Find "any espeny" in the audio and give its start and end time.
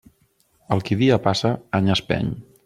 1.81-2.35